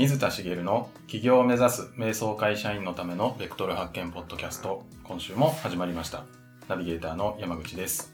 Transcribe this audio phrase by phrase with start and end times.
[0.00, 6.24] 水田茂の起業を目指す瞑想会社員のためのベクトル発見ポッドキャスト今週も始まりました。
[6.68, 8.10] ナビゲーターの山口です。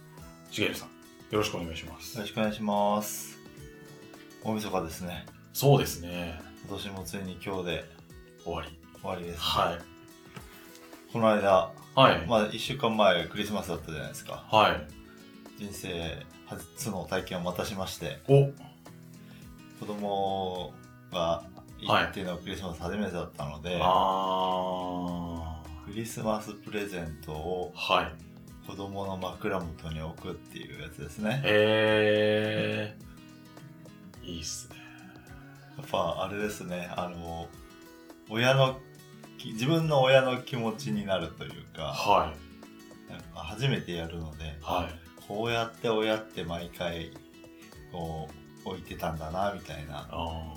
[0.50, 2.16] 茂さんよろしくお願いします。
[2.16, 3.38] よろしくお願いします。
[4.42, 5.26] 大晦日ですね。
[5.52, 6.40] そうですね。
[6.66, 7.84] 今年もついに今日で
[8.42, 8.68] 終わり。
[9.00, 11.12] 終わりです、ね、はい。
[11.12, 12.26] この間はい。
[12.26, 14.44] まあ1週間前クリスマスだったじゃないですか。
[14.50, 14.86] はい。
[15.56, 18.18] 人生初の体験をまたしまして。
[18.26, 18.50] お。
[19.78, 20.72] 子供
[21.12, 21.44] が
[21.80, 21.86] い。
[21.86, 28.12] いっていうのはクリスマス初めてだったので、あクリスマスプレゼントをーはい。
[28.66, 31.40] 子供の枕元に置くっていうやつですね。
[31.44, 32.96] へ
[34.24, 34.76] えいいっすね。
[35.78, 36.90] やっぱあれですね。
[36.96, 37.48] あの
[38.28, 38.80] 親の
[39.38, 42.34] き自分の親の気持ちになるというかは
[43.08, 43.12] い。
[43.12, 45.22] なんか初めてやるのではい。
[45.28, 47.12] こうやって親って毎回
[47.92, 48.28] こ
[48.64, 50.54] う置いてたんだなみたいなあ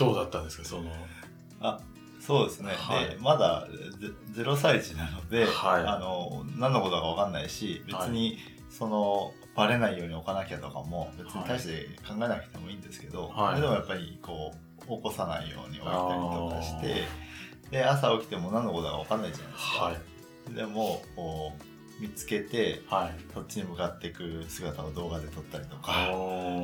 [0.00, 0.64] どうだったんですか？
[0.64, 0.90] その。
[1.60, 1.80] あ
[2.20, 3.08] そうですね、はい。
[3.08, 3.66] でまだ
[4.34, 5.82] ゼ0歳児なので、はい。
[5.86, 13.56] あの何のことか分かんないし別にそのバレないように置かなきゃとかも別に大して考えなくてもいいんですけど、はい。
[13.56, 17.04] それでもやっぱりこう起こさないように置いたりとかして
[17.70, 19.92] で朝起きても何のことか分かんないじゃないですか、は
[20.52, 20.54] い。
[20.54, 21.52] でもこ
[21.98, 23.14] う見つけてはい。
[23.32, 26.08] そっちに向かっていく姿を動画で撮ったりとか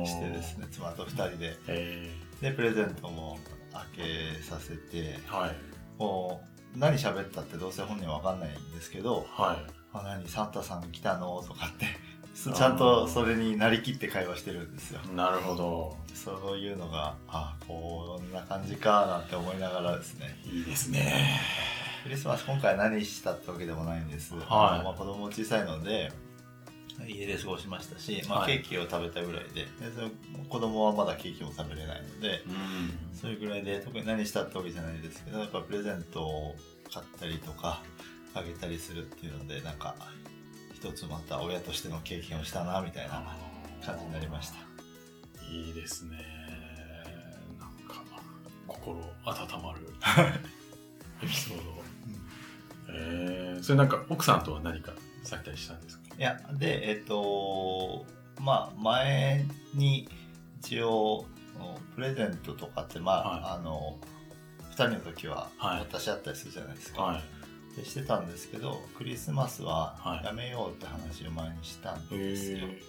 [0.05, 1.57] してですね妻と2人で。
[1.67, 3.39] えでプレゼントも
[3.73, 3.83] 開
[4.35, 5.55] けさせてー、はい。
[5.97, 6.41] も
[6.75, 11.85] う何喋ったってどうせ本人わかんないんですけどはい「あ何サンタさん来たの?」とかって
[12.53, 14.99] ちゃんとそれになりきって会話してるんですよ。
[15.15, 15.97] なるほど。
[16.13, 20.39] そういうのがあこんな感じかなんて思いながらですね。
[20.45, 21.39] いいですね。
[22.03, 24.45] クリスマス今回何したってわけでもないんです、はい。
[24.83, 26.11] まあ、子供小さいので
[27.05, 28.57] 家で過ごしましたし、まあ、はい。
[28.63, 30.09] ケーキを食べたぐらいででその
[30.49, 33.15] 子供はまだケーキも食べれないのでうん。
[33.15, 36.55] それぐらいで特に何したってわけじゃないですけどやっぱプレゼントを
[36.91, 37.81] 買ったりとか
[38.33, 39.95] あげたりするっていうのでなんか
[40.73, 43.23] 一つまた親としての経験をしたなみたいな
[43.85, 44.57] 感じになりました。
[45.51, 46.17] いいですね。
[47.59, 48.03] なんか
[48.67, 49.87] 心温まる
[51.23, 51.83] エピソード、
[52.93, 54.93] えー、それなんか奥さんとは何か
[55.23, 56.06] されたりしたんですか？
[56.17, 58.05] いやでえっ、と
[58.41, 60.09] まあ前に
[60.59, 61.25] 一応
[61.95, 63.59] プレゼントとかってまあ、はい。
[63.59, 63.97] あの
[64.71, 65.79] 2人の時ははい。
[65.79, 67.75] 渡し合ったりするじゃないですか、はい。
[67.75, 70.25] でしてたんですけどクリスマスははい。
[70.25, 72.81] やめようって話を前にしたんへですよ、え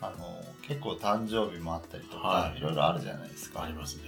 [0.00, 2.58] あの結構誕生日もあったりとか、はい。
[2.58, 3.62] い、ろいろあるじゃないですか。
[3.62, 4.02] ありますね。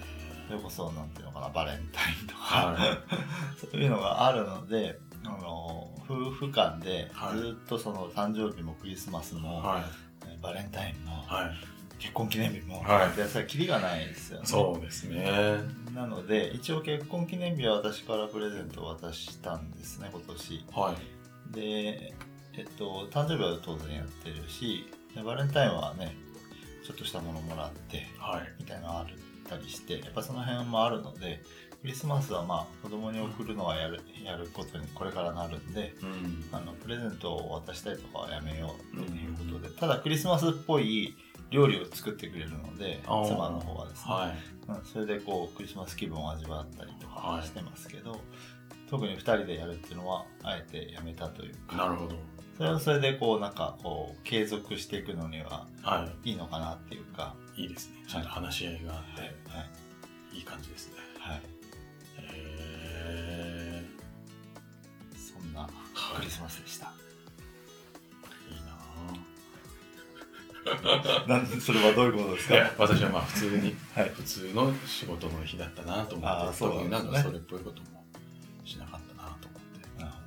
[0.49, 2.99] それこそなんていうのかなバレンタインとか、は
[3.61, 7.39] そういうのがあるのであの夫婦間ではい。
[7.39, 9.83] ずっとその誕生日もクリスマスも、はい。
[10.43, 11.51] バレンタインも、はい。
[11.99, 13.17] 結婚記念日も、はい。
[13.17, 14.47] でそれはキリがないですよね。
[14.47, 15.27] そうですね。
[15.95, 20.65] なので一応結婚記念日は私からプレゼントを渡したんですね今年。
[20.73, 21.55] はい。
[21.55, 22.15] で
[22.55, 26.17] えっと誕生日は当然やってるしでバレンタインはね
[26.87, 28.55] ちょっとしたものもらってはい。
[28.59, 29.07] みたいなのがあっ
[29.49, 36.45] たりしてやっぱその辺もあるのでクリスマスはまあ子供に送るのはやるやることにこれからなるんでうん。
[36.53, 41.17] あのプレゼントを渡したりとかはやめようということで、ただクリスマスっぽい
[41.51, 44.31] 料理を作ってくれるので妻の方はですね、はい。
[44.31, 48.21] うんそれでこうクリスマス気分を味わったりとかはいしてますけど、
[48.91, 52.17] 特に2人でやるっていうのはあえてやめたというかなるほど。
[52.57, 58.05] それはそれでこうなんかこう継続していくのにははいいのかなっていうか、いいですね。
[58.09, 59.31] ちゃんと話し合いがあって、はい。
[59.31, 59.65] は
[60.35, 60.37] い。
[60.39, 60.95] いい感じですね。
[61.19, 61.43] はい、
[63.11, 63.85] へ
[65.17, 65.71] そんなはい
[66.17, 66.93] クリスマスでした。
[68.51, 68.61] えいい
[71.29, 74.11] ななんそれはどういうことですぁいや私はまあ普通にはい。
[74.11, 77.13] 普通の仕事の日だったなと思ってそうなんね。
[77.19, 78.05] かそれっぽいことも
[78.65, 80.19] しなかったなと思って、なるほ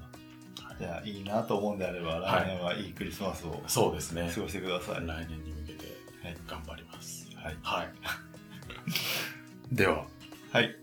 [0.63, 0.67] ど。
[0.67, 2.45] はいじゃあいいなと思うんであれば、はい。
[2.45, 4.31] 来年はいいクリスマスをそうですね。
[4.33, 5.06] 過ごしてください。
[5.06, 5.85] 来年に向けて
[6.23, 7.27] はい頑張ります。
[7.35, 7.57] はい。
[7.61, 7.89] はい。
[9.75, 10.06] では。
[10.51, 10.75] はい。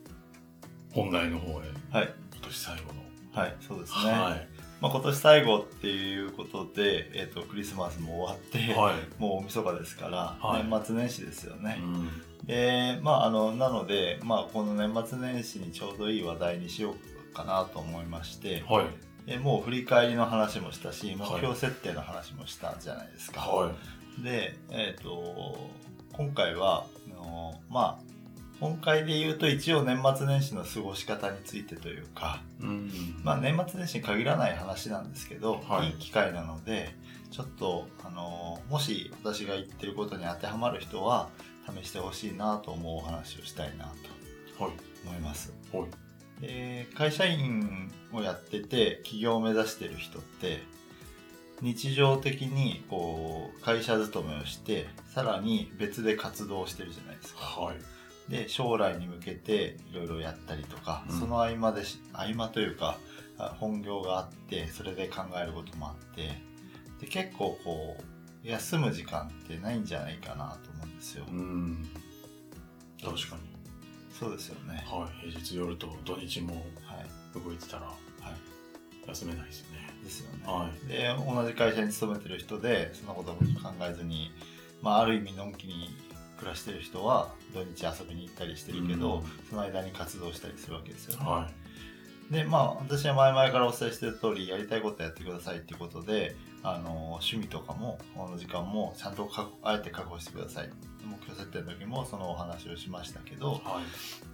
[1.02, 1.54] 本題の方へ
[1.90, 2.14] はい。
[2.32, 3.56] 今年最後のはい。
[3.60, 4.10] そうですね。
[4.10, 11.80] はいまあ今年最後っていうことで、えっ、と、クリスマスも終わって、はいもう大晦日ですから、はい年末年始ですよね。
[11.82, 12.08] うん
[12.46, 16.94] で、まああの、なので、まあこの年末年始にちょうどいい話題にしよ
[17.32, 18.86] うかなと思いまして、はい
[19.28, 23.40] でもう振り返りの話もしたし、目標設定の話もしたじゃないですか。
[23.40, 25.70] はいで、えっ、と、
[26.12, 28.17] 今回は、あのまあ、
[28.60, 32.90] 本会で言うと一応年末年始の過ごし方についてというか、うん
[33.22, 36.94] まあ年末年始に限らない話なんですけど、はいい、い機会なので、
[37.30, 41.28] ちょっと、あのもし私が言ってることに当てはまる人は、
[41.82, 43.84] 試してほしいなと思うお話をしたいな
[44.56, 44.72] とはい。
[45.04, 45.52] 思います。
[45.72, 46.40] はい。
[46.40, 50.62] で会社員をやってて起業を目指してる人って
[51.60, 57.40] 日常的にこう会社勤めをしてさらに別で活動してるじゃないですか。
[57.40, 57.76] はい。
[58.28, 62.98] で将来に向けていろいろやったりとか、うんその合間でし合間というか
[63.38, 66.40] あ本業があってそれで考えることもあって
[67.00, 71.24] で結構こう休む時間ってないんじゃないかなと思うんですよ。
[71.28, 71.88] うん。
[73.02, 73.42] 確かに。
[74.18, 74.84] そうですよね。
[74.86, 75.30] はい。
[75.30, 77.44] 平日夜と土日もはい。
[77.44, 79.08] 動いてたらはい。
[79.08, 79.88] 休めないですよね。
[80.02, 80.42] ですよね。
[80.44, 80.88] はい。
[80.88, 84.32] で同じ会社に勤めてる人でそんなことも考えずに、
[84.82, 85.90] まあ、ある意味のんきに
[86.38, 91.26] 暮らしてる人は土日遊びに行ったりしてるけど、うんその間に活動したりするわけですよね。
[91.26, 91.48] は
[92.30, 100.70] でまあ私は前々からお伝えしてる通りやりたいことやってくださいっていうことであの趣味とかもこの時間もちゃんとかあえて確保してください
[101.06, 103.38] 目標設定の時もそのお話をしましたけい。
[103.38, 103.60] ど、はい。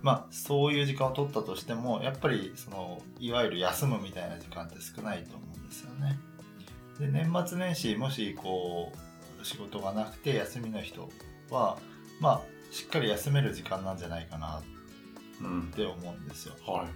[0.03, 6.19] まあそういう時間を取ったとしてもやっぱりそのいわゆる休むみたいな時間って少ないと思うんですよね。
[6.99, 8.93] で年末年始もしこ
[9.41, 11.09] う仕事がなくて休みの人
[11.51, 11.79] は
[12.21, 12.41] まあ
[12.73, 14.63] しっかり休める時間なんじゃないかな
[15.43, 15.65] うんっ。
[15.67, 16.55] て思うんですよ。
[16.67, 16.87] は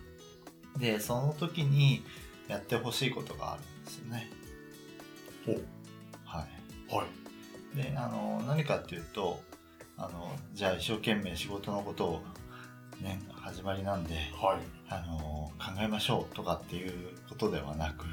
[0.77, 0.79] い。
[0.81, 2.03] でその時に
[2.49, 4.31] やってほしいことがあるんですよね。
[5.47, 5.53] ほ
[6.25, 6.47] は
[6.91, 6.95] い。
[6.95, 7.05] は
[7.75, 7.77] い。
[7.77, 9.41] であの何かっていうと
[9.97, 12.23] あのじゃあ一生懸命仕事のことを
[13.01, 14.59] ね始まりなんではい。
[14.91, 16.93] あの考えましょうとかっていう
[17.29, 18.07] ことではなく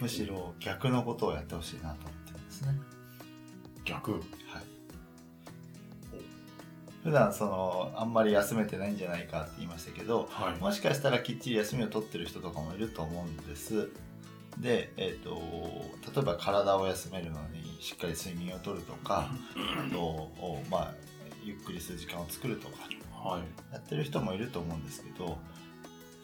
[0.00, 2.74] むしろ逆のことをやってほしいなと思ってるんですね。
[3.84, 4.12] 逆？
[4.12, 4.22] はい、
[7.02, 10.60] 普段そのあんまり休めてないんじゃないかって言いましたけどはい。
[10.60, 13.90] もしかしたらきっちり休みを取ってる人とかもいると思うんです。
[14.58, 15.40] で、えー、と
[16.14, 19.30] 例えば体を休めるのにしっかり睡眠をとるとか
[19.88, 20.28] あと、
[20.70, 20.94] まあ、
[21.42, 22.74] ゆっくりする時間を作るとか
[23.30, 23.42] はい。
[23.72, 25.38] やってる人もいると思うんですけど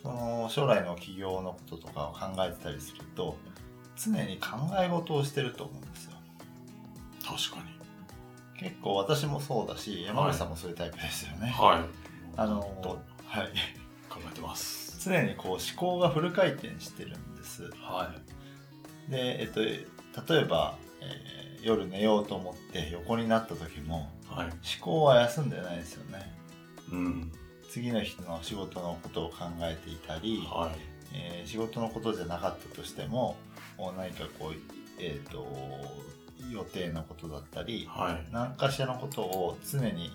[0.02, 3.36] その将来の起業のこととかを考えてたりすると
[3.96, 6.16] 常に考え事をしてると思うんですよ
[7.24, 7.75] 確かに。
[8.58, 11.84] 結構私もそうだし山口さんもそういうタイプですよね、はい。
[12.36, 13.48] あのはい
[14.08, 14.86] 考えてます。
[15.08, 18.12] 常にこう思考がフル回転してるんですは
[19.08, 19.60] で、えっと、
[20.34, 24.34] 例えば、えー夜寝ようと思って横になった時もい。
[24.34, 24.46] はい。
[24.46, 26.32] 思考は休んでないですよね
[26.92, 27.32] うん。
[27.68, 30.78] 次の日の仕事のことを考えていたり、はい。
[31.14, 33.36] えー仕事のことじゃなかったとしても
[33.78, 34.52] 何かこう、
[35.00, 35.44] えー、と
[36.50, 38.26] 予定のことだったりはい。
[38.32, 40.10] 何かしらのことを常に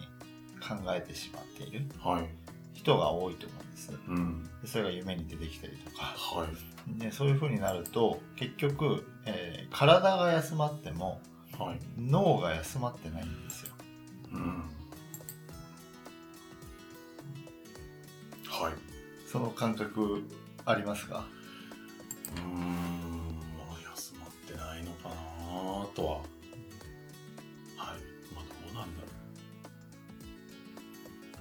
[0.59, 2.29] 考えてしまっているはい。
[2.73, 4.49] 人が多いと思うんですうん。
[4.61, 6.99] でそれが夢に出てきたりとかはい。
[6.99, 11.21] でそういう風になると結局、えー体が休まっても
[11.57, 11.79] はい。
[11.97, 13.73] 脳が休まってないんですよ
[14.33, 14.41] うん。
[18.47, 18.73] はい。
[19.31, 20.23] その感覚
[20.65, 21.25] ありますか？
[22.35, 22.55] うーん。
[23.57, 25.15] まあ、休まってないのかな
[25.95, 26.11] とは。
[26.17, 26.25] はい。
[28.33, 29.07] まあ、どうなんだろ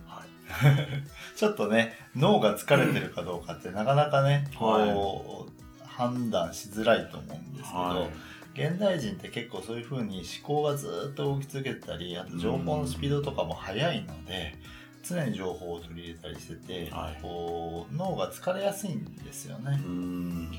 [0.07, 0.09] う。
[0.09, 1.03] はい。
[1.37, 5.61] ちょっとね脳が疲れてるかどうかってなかなかねこう、はい
[6.01, 8.09] 判断しづらいと思うんですけど、はい。
[8.55, 14.55] 現代人って結構そういう風に思考がずっと動き続けてたりあと情報のスピードとかも速いので
[15.03, 19.89] 常に情報を取り入れたりしてて、はいこう脳が疲れやすいんですよねう。
[19.89, 20.51] ん。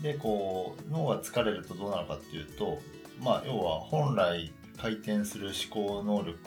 [0.00, 2.78] でこう脳が疲れるとどうなるかっていうと、
[3.20, 6.38] まあ、要は本来回転する思考能力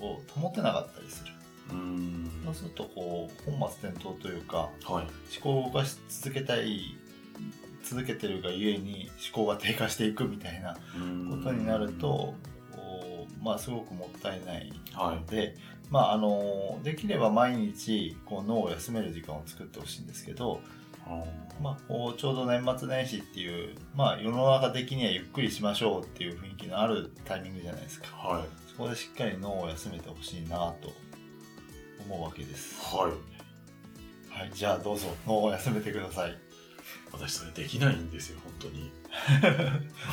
[0.00, 1.32] を保てなかったりする。
[1.70, 2.30] うん。
[2.44, 4.88] そうするとこう本末転倒というかはい。
[4.92, 5.06] 思
[5.42, 6.96] 考を動かし続けたい
[7.82, 12.34] 続けてるがゆえに思考が低下していくみたいなことになると、
[12.72, 15.54] おまあすごくもったいないはので、
[15.88, 20.85] まああのできれば毎日こう脳を休める時間を作ってほしいんですけど、い。
[21.62, 28.44] まあ、こうちょうど年末年始っていう、まあ、世の中的にはゆっくりしましょうっていう雰囲気のあるタイミングじゃないですかはい。
[28.70, 30.92] そこでしっかり脳を休めてほしいなと
[32.04, 34.38] 思うわけですはい。
[34.38, 36.36] はいじゃあどうぞ脳を休めてください
[37.10, 38.92] 私それできないんですよ、本当に。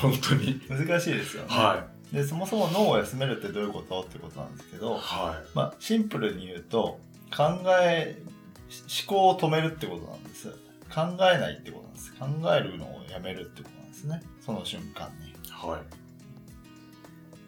[0.00, 0.60] 本当に。
[0.68, 4.78] 難しいですよね、はでそもそも脳を休めるってどういうことってことなんですけい。
[4.78, 7.00] ど、はまあ、シンプルに言うと
[7.36, 8.22] 考え
[8.70, 10.63] 思考を止めるってことなんです
[10.94, 12.14] 考えないってことなんです。
[12.14, 14.22] 考えるのをやめるってことなんですね。
[14.40, 15.30] その瞬間に。
[15.30, 15.32] い。
[15.50, 15.80] はい。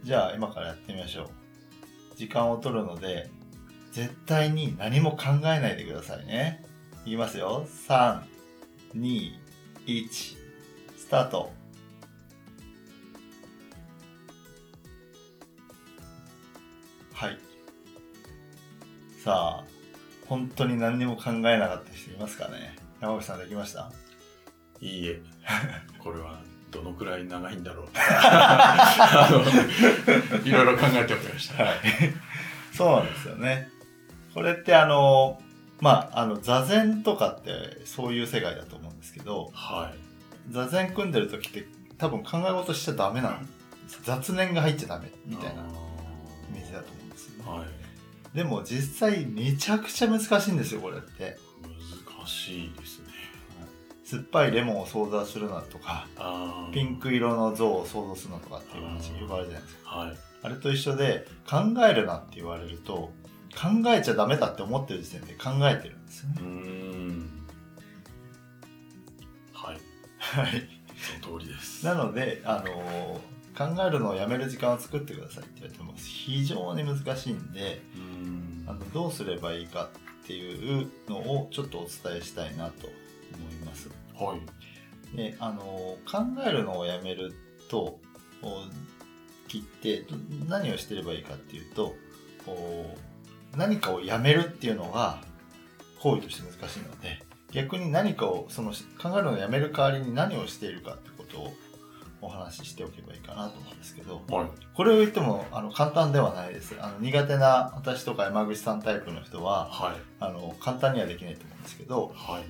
[0.04, 1.28] じゃあ今からやってみましょう。
[2.16, 3.30] 時間を取るので
[3.92, 6.64] 絶対に何も考えないでくださいね。
[7.04, 7.66] いきますよ。
[7.88, 9.36] 321
[10.96, 11.52] スタート。
[17.12, 17.38] はい。
[19.22, 19.64] さあ
[20.26, 22.86] 本当に何にも考えなかった人いますかね？
[23.06, 23.90] 山口さんできました？
[24.80, 25.20] いいえ。
[25.98, 27.88] これはどのくらい長いんだろう。
[27.96, 31.62] あのいろいろ考えておきました。
[31.64, 31.76] はい。
[32.72, 33.70] そうなんですよね。
[34.34, 35.40] これってあの
[35.80, 39.92] まああの座禅とかってそういう世界だと思うんですけどは
[40.48, 40.52] い。
[40.52, 41.66] 座禅組んでる時って
[41.98, 43.48] 多分考え事しちゃダメなんで
[43.88, 44.00] す。
[44.04, 45.64] 雑念が入っちゃダメみたいなイ
[46.52, 47.50] メージだと思うんですよね。
[47.50, 47.68] はい。
[48.36, 51.38] でも実際めちゃくちゃ難しいんですよこれって。
[52.18, 52.95] 難しいですね
[54.06, 56.06] 酸っぱいレモンを想像するなとか
[56.72, 59.90] ピンク色の像を想像するなとかっていう話言われるじゃないですか。
[59.90, 60.16] はい。
[60.42, 63.10] あれと一緒で考えるなって言われると
[63.56, 66.34] 考えちゃダメだって思ってる時点で考えてるんですよね。
[66.38, 67.46] うーん。
[69.52, 69.76] はい。
[70.18, 70.68] はい。
[71.22, 71.84] その通りです。
[71.84, 78.64] なので、あのー考えるのをやめる時間を作ってくださいって言われても非常に難しいんでうーん。
[78.68, 79.88] あのどうすればいいか
[80.25, 82.88] っていうのをちょっとお伝えしたいなと。
[84.18, 85.16] はい。
[85.16, 85.62] であの
[86.11, 87.33] 考えるのをやめる
[87.68, 88.00] と
[88.42, 88.62] お
[89.49, 90.16] 切ってど
[90.49, 91.95] 何をしてればいいかっていうと
[92.47, 92.97] お
[93.56, 95.21] 何かをやめるっていうのが
[96.00, 101.52] 行為として難しいので逆に何かをその考えるのをやめる代わりに何をしているかってことを
[102.21, 104.49] お話ししておけばいいかなと思うんですけどはい。
[104.75, 106.75] これを言ってもあの簡単ではないです。
[106.80, 109.97] あの苦手な私とか山口さんタイプの人ははい。
[110.21, 112.45] あの簡単にはできないと思うんですけどはい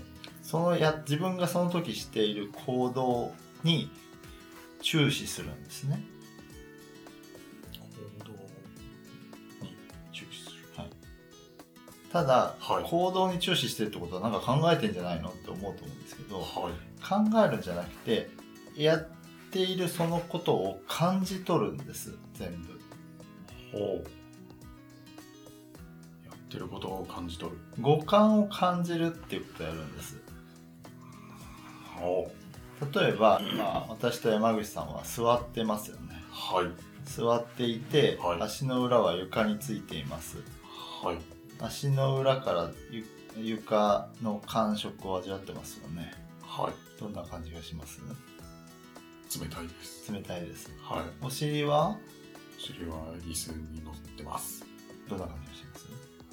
[0.46, 3.32] そのや自分がその時している行動
[3.64, 3.90] に
[4.80, 6.00] 注視するんですね。
[7.72, 8.30] 行動
[9.66, 9.76] に
[10.12, 10.56] 注視する
[12.12, 16.46] ただ、はい行動に注視してるってことはなんか考えてんじゃないのって思うと思うんですけどはい
[17.02, 18.30] 考えるんじゃなくて
[18.76, 19.08] やっ
[19.50, 22.80] ているそのことを感じ取るんです全部。
[23.72, 24.06] ほう
[26.24, 30.25] やってることを感じ取る五感を感じるっていうことをやるんです。
[31.96, 32.30] ほ
[32.94, 36.22] 例えば、まあ、私と山口さんは座ってますよね。
[36.52, 36.66] うはい。
[37.04, 38.42] 座っていて、はい。
[38.42, 40.38] 足の裏は床についています。
[41.02, 41.18] はい。
[41.58, 43.04] 足の裏からゆ
[43.38, 46.12] 床の感触を味わってますよね。
[46.42, 47.00] はい。
[47.00, 48.00] どんな感じがします？
[49.40, 50.12] 冷たいです。
[50.12, 50.70] 冷たいです。
[50.82, 51.04] はい。
[51.24, 51.96] お尻は？
[52.58, 54.64] お尻は椅子に乗ってます。
[55.08, 55.86] どんな感じがします？
[55.88, 55.92] う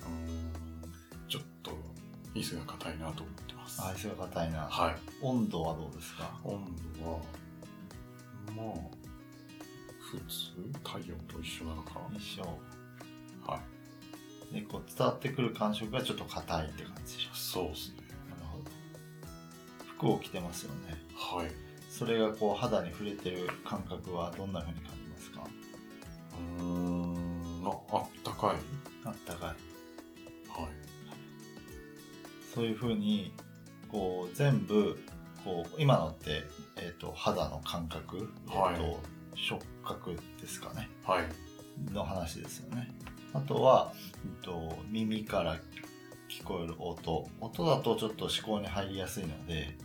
[0.10, 1.30] ーん。
[1.30, 1.72] ちょっと
[2.34, 4.08] 椅子が硬いなと思ってます。
[4.08, 4.60] あ椅子が硬いな。
[4.62, 4.96] はい。
[5.22, 6.40] 温度はどうですか？
[6.44, 6.66] 温
[7.02, 7.20] 度は
[8.56, 8.76] まあ
[10.00, 12.02] 普通体温と一緒なのか。
[12.16, 12.44] 一緒。
[13.46, 13.60] は
[14.52, 14.54] い。
[14.54, 17.18] でこう伝わってくる感触がちょっと硬いって感じ。
[17.34, 17.96] そうですね。
[18.30, 18.66] なるほど。
[19.98, 21.02] 服を着てますよね。
[21.16, 21.52] はい。
[21.90, 25.48] それがこう肌に触れてる感覚はどんな風に感じますか？
[26.58, 28.56] うーんああったかい。
[29.06, 29.50] あったかい。
[29.50, 30.72] はい。
[32.54, 33.34] そういう風に
[33.94, 35.00] こう全部
[35.46, 36.44] こう今のって、
[36.78, 39.00] えー、と肌の感覚、はいえーと
[39.36, 40.90] 触覚ですかね。
[41.04, 41.26] はい。
[41.92, 42.92] の話ですよね。
[43.34, 45.58] あとは、えっと、耳から
[46.30, 47.28] 聞こえる音。
[47.42, 49.76] 音だとちょっと思考に入りやすいので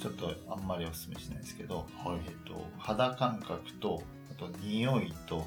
[0.00, 2.20] ちょっとあんまりおすすめしないですけど、はい。
[2.26, 5.46] えっと、肌感覚とあと匂いと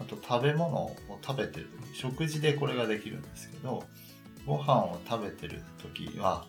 [0.00, 1.70] あと食べ物を食べてる。
[1.92, 3.84] 時食事でこれができるんですけど
[4.46, 6.44] ご飯を食べてる時は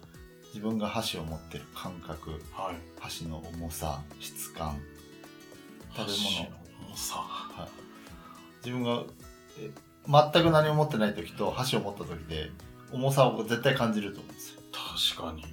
[0.54, 2.32] 自分が箸を持ってる感覚。
[2.54, 2.76] はい。
[3.00, 4.80] 箸の重さ質感。
[5.96, 6.58] 食べ箸物の
[6.90, 7.16] 重さ。
[7.18, 9.04] はい、自分が
[9.60, 9.72] え
[10.08, 12.52] 全く何も持ってない時と箸を持った時で
[12.92, 14.62] 重さを絶対感じると思うんですよ。
[15.16, 15.44] 確かに。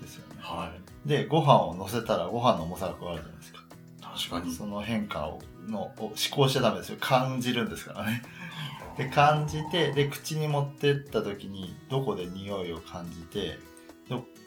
[0.00, 0.40] ですよね。
[0.40, 0.72] は
[1.04, 1.08] い。
[1.08, 3.60] でご飯を乗せたらご飯の重さが加わるじゃないですか。
[4.00, 4.54] 確かに。
[4.54, 6.98] その変化をのを思考しちゃダメですよ。
[7.00, 8.22] 感じるんですからね。
[8.96, 13.73] で感じてで口に持ってった時にどこで匂いを感じてど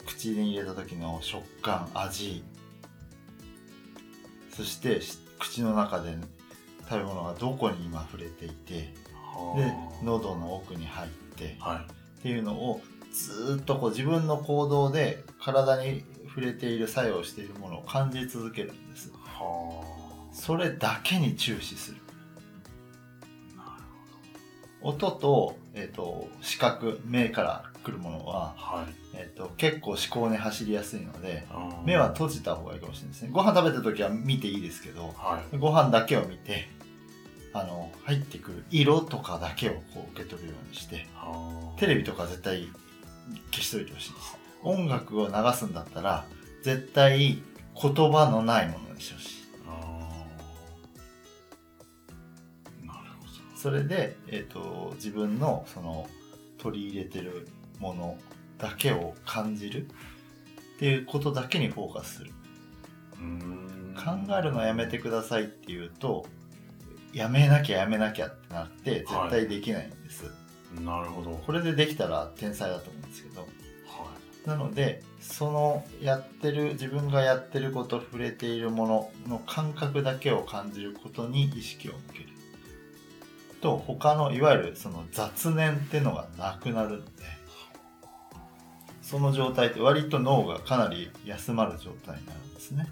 [0.08, 2.42] 口に入れた時の食感味。
[4.56, 6.16] そしてし口の中で
[6.88, 10.04] 食べ物がどこに今触れていてではあ。
[10.04, 11.92] 喉の奥に入ってはい。
[12.20, 12.80] っていうのを
[13.12, 19.12] ずーっとこう自分の行動で体に触れている作用しているものを感じ続けるんです。
[19.12, 19.84] は
[20.32, 21.98] それだけに注視する。
[23.58, 23.82] あなる
[24.80, 28.94] 音と,、えー、と視覚目から来るものは、はい。
[29.14, 31.46] えー、と結構思考に走りやすいので
[31.84, 33.30] 目は閉じた方がいいかもしれないですね。
[33.32, 35.56] ご飯食べた時は見ていいですけどはい。
[35.56, 36.68] ご飯だけを見て
[37.52, 42.68] あの入ってくる色とかだけをこう受け取るようにしてはあテレビとか絶対
[43.52, 44.38] 消しといてほしいです。
[44.64, 46.24] 音楽を流すんだったら
[46.64, 47.40] 絶対
[47.80, 49.37] 言葉のないものにしてほしい
[53.58, 56.08] それで、えー、と自分のその
[56.58, 57.48] 取り入れてる
[57.80, 58.16] もの
[58.56, 62.30] だけを感じるっていうことだけにフォーカスする。
[63.96, 66.24] 考えるのやめてくださいっていうと
[67.12, 70.30] やめなきゃやめなきゃってなって絶対できないんです、
[70.80, 71.30] なるほど。
[71.44, 73.40] これでできたら天才だと思うんですけど。
[73.40, 73.46] は
[74.46, 82.37] なのでそのやってる自分がやってること触れているものの感覚だけを感じることに意識を向ける
[83.60, 87.38] と他のいわゆるその雑念っていうのがなくなるんで。
[89.08, 92.86] その状態って割と脳がかなり休まる状態になるんですね。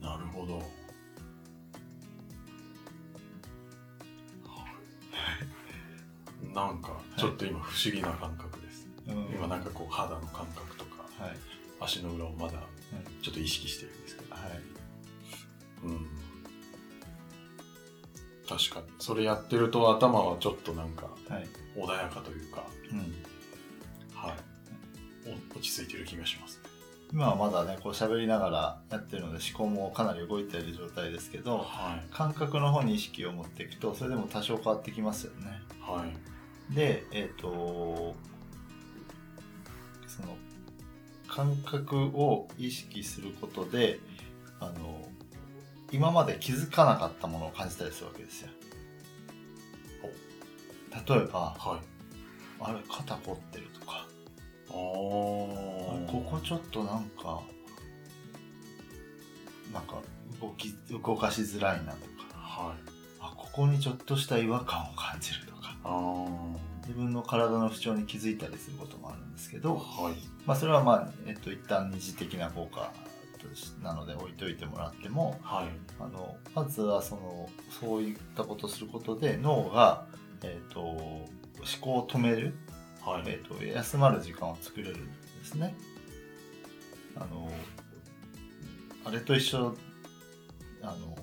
[0.00, 0.62] なるほど。
[6.54, 9.14] なんかちょっと今不思議な感覚です、うん。
[9.36, 11.36] 今なんかこう肌の感覚とかはい、
[11.80, 14.42] 足の裏をまだうんちょっと意識してるんですけど、はい。
[15.84, 16.06] うん、
[18.48, 18.86] 確かに。
[18.98, 21.46] それやってると頭はちょっとなんかはい。
[21.76, 22.98] 穏やかというか、うん、
[24.14, 24.36] はい、
[25.52, 26.58] お落ち着いてる気がします。
[26.58, 26.68] ね
[27.12, 32.06] 今はまだねこう喋りながらやってるので思考もかなり動いている状態ですけどはい。
[32.10, 35.62] 感覚の方に意識を持っていくとそれでも多少変わってきますよね。
[35.80, 36.74] はい。
[36.74, 38.14] でえっ、と
[40.06, 40.36] その
[41.28, 44.00] 感覚を意識することで
[44.60, 45.08] あの
[45.90, 48.48] 今まで気づかなかったものを感じたりするわけですよ。
[51.06, 51.86] 例えばはい。
[52.60, 54.06] あれ肩凝ってるとか。
[54.68, 57.40] ここちょっとなんか
[59.72, 60.02] なんか
[60.40, 62.38] 動き動かしづらいなとか。
[62.38, 62.76] はい。
[63.20, 65.76] あここにちょっとした違和感を感じるとか。
[66.82, 70.14] 自分の体の不調に気づいたりすることもあるんですけど、はい。
[70.46, 72.90] まあ、それはまあ、えっと、一旦二次的な効果
[73.82, 75.68] なので置いといてもらってもはい。
[76.00, 77.48] あのまずはその
[77.80, 80.06] そういったことをすることで脳が、
[80.42, 81.26] えっと、思
[81.80, 82.54] 考を止める
[83.04, 83.22] はい。
[83.26, 85.76] えー、と休まる時間を作れるんですね。
[87.16, 87.50] あの
[89.04, 89.76] あれと一緒
[90.82, 91.16] あの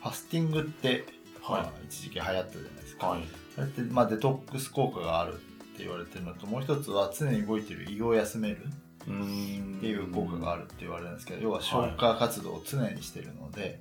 [0.00, 1.04] ファスティングって、
[1.40, 1.62] はい。
[1.62, 3.06] まあ一時期流行ったじゃないですか。
[3.08, 3.22] はい。
[3.58, 5.36] あれって、まあ、デトックス効果があるっ
[5.76, 8.66] て言われてるのともう一つは常に動いてる胃を休める
[9.02, 13.80] っていう効果があるって言われるんですけど要は消化活動を常にしてるので、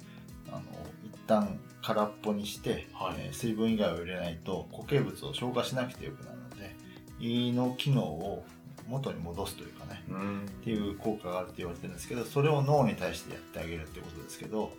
[0.50, 0.62] あの
[1.06, 3.16] 一旦空っぽにして、はい。
[3.18, 6.76] えー水分以外を入れないと固形物を消化しなくてよくなるので
[7.20, 8.46] 胃の機能を
[8.88, 14.72] 元に戻すというかねっていう効果があるって言われてるんですけどそれを脳に対してやってあげるってことですけど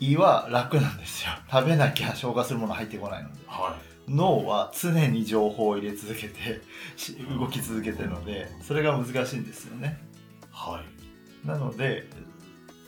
[0.00, 1.30] 胃は楽なんですよ。
[1.50, 3.38] 食べなきゃ消化するもの入ってこないので。
[3.46, 3.76] は
[4.08, 6.60] 脳は常に情報を入れ続けて
[6.96, 9.98] し動き続けてるのでそれが難しいんですよね。
[10.42, 10.82] いは
[11.44, 11.46] い。
[11.46, 12.06] なので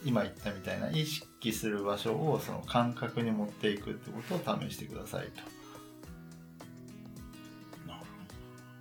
[0.05, 5.42] 今言ったみたいな意識する場所をその感覚に持っていくってことを試してくださいと。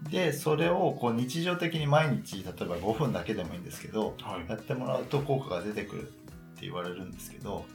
[0.10, 4.48] でそれをこう日常的に毎日例えば5分だけでもいいんですけどはい。
[4.48, 6.06] やってもらうと効果が出てくるっ
[6.60, 7.66] て言われるんですけど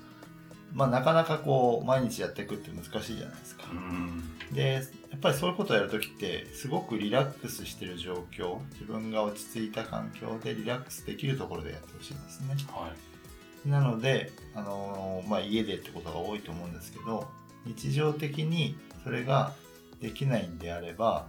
[0.72, 3.64] まあなかなかこう毎日やっていくって難しいじゃないですか。
[3.72, 12.54] うーんでやっぱりそういうことをやるときってすごくリラックスしてる状況自分が落ち着いた環境でリラックスできるところでやってほしいんですね。
[12.72, 13.68] はい。
[13.68, 17.28] なので、あのーまあ、家でってことが多いと思うんですけど
[17.66, 19.52] 日常的にそれが
[20.00, 21.26] できないんであれば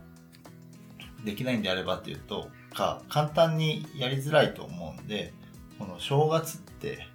[1.26, 5.34] できないんであればっていうとか簡単にやりづらいと思うんで
[5.78, 7.08] この正月って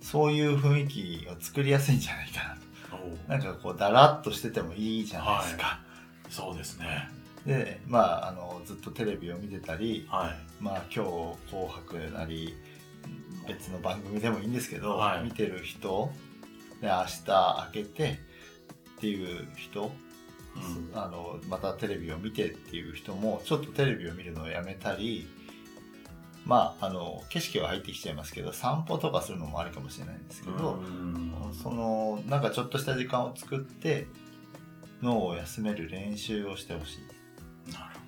[0.00, 2.62] そういう雰囲気を作りやすいんじゃないかなと
[3.28, 5.80] なんかこうだらっとしててもいいじゃないですか、
[6.28, 7.08] そうですね。
[7.46, 10.62] でまああのずっとテレビを見てたりはい。
[10.62, 12.54] まあ今日「紅白」なり
[13.48, 15.24] 別の番組でもいいんですけど、はい。
[15.24, 16.12] 見てる人
[16.80, 18.20] で明日開けて
[18.96, 19.92] っていう人、
[20.54, 20.98] うん。
[20.98, 25.26] あのまたテレビを見てっていう人もちょっとテレビを見るのをやめたり
[26.44, 30.82] まああの景色は入ってきちゃいますけど散歩とかするのもありかもしれないんですけど、
[31.62, 34.06] そのなんかちょっとした時間を作って
[35.02, 36.98] 脳を休める練習をしてほし
[37.68, 37.72] い。
[37.72, 38.00] なる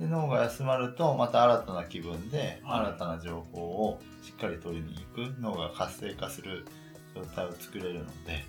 [0.00, 2.80] で脳が休まるとまた新たな気分ではい。
[2.86, 5.40] 新たな情報をしっかり取りに行く。
[5.40, 6.66] 脳が活性化する
[7.14, 8.44] 状態を作れるので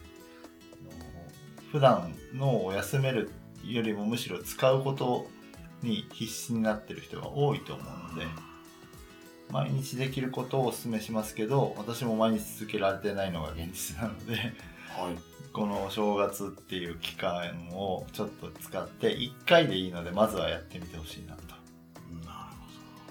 [1.71, 3.29] 普段脳を休める
[3.65, 5.27] よりもむしろ使うこと
[5.81, 8.25] に必死になってる人が多いと思うので
[9.53, 14.53] 毎日できることをお勧めしますけど私も毎日続けられてないのが現実なのではい
[15.53, 21.59] この正月っていう期間をちょっと使って1回でいいのでまずはやってみてほしいなとなる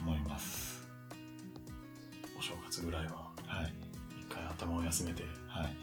[0.00, 0.84] 思います。
[2.36, 3.72] お正月ぐらいははい。
[4.20, 5.76] 一回頭を休めてはい。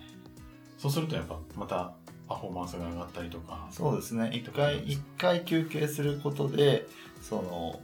[0.78, 1.94] そうするとやっぱまた
[2.28, 6.86] パフォーマンスが上がったりとかそうですね一回一回休憩することで
[7.22, 7.80] その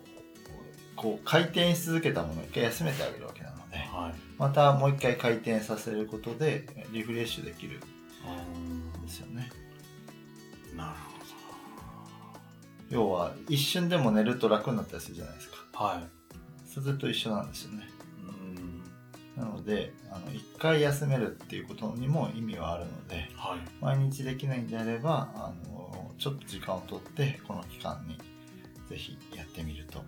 [0.95, 4.13] こう回転し続けたものを一回休めてあげるわけなのではい。
[4.37, 7.79] またもう一回回転させることでリフレッシュできる
[8.25, 9.49] うんんですよね。
[10.75, 10.95] なる
[12.89, 15.57] 要は一瞬でも寝ると楽になったりするじゃないですか。
[15.73, 16.03] ほどはい。
[16.67, 17.89] それと一緒なんですよね。
[19.37, 19.41] うん。
[19.41, 23.59] なのであの一回休めるっていうことにも意味はあるのではい。
[23.81, 28.17] 毎日できないんであればあのちょっと時間をとってこの期間に
[28.89, 30.05] ぜひやってみるとま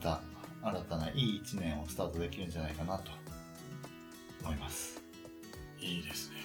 [0.00, 0.20] た
[0.62, 3.10] 新たないい一年をスタートできるんじゃないかなと
[4.42, 5.02] 思います。
[5.80, 6.36] いいですね。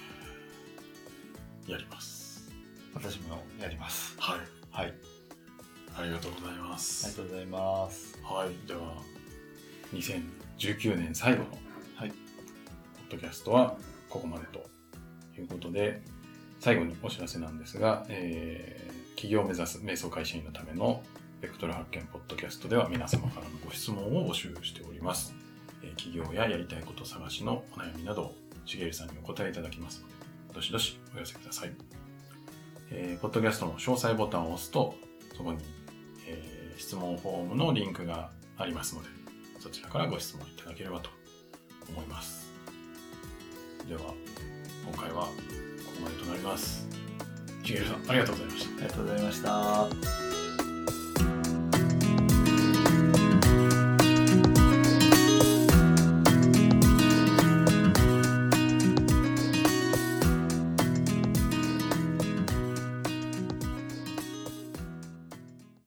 [1.68, 2.50] やります。
[2.94, 4.16] 私もやります。
[4.20, 4.40] はい。
[4.72, 4.94] はい。
[5.98, 8.20] ありがとうございまありすがとうございます。
[8.24, 8.68] はい。
[8.68, 9.02] では
[9.94, 11.50] 2019年最後の
[11.96, 13.78] はいポッドキャストは
[14.10, 14.66] ここまでと
[15.40, 16.02] いうことで
[16.60, 21.02] 最後にお知らせなんですが、えー企業を目指す瞑想会社員のための
[21.46, 25.36] ベクトル発見ポッドキャストでは皆様からのご質問を募集しております、
[25.84, 31.72] え企業ややりたいこと探しのお悩みなどをしげるさんにお答えいただきますのでどしどしお寄せください、
[32.90, 34.96] えーポッドキャストの詳細ボタンを押すと
[35.38, 35.60] そこに、
[36.28, 39.10] えー質問フォームのリンクがありますので
[39.60, 41.12] そちらからご質問いただければと
[41.88, 42.52] 思います。
[43.88, 44.02] では
[44.84, 45.30] 今回はこ
[45.96, 46.88] こまでとなります。
[47.64, 48.72] しげるさんありがとうございました。
[48.72, 50.25] ありがとうございました。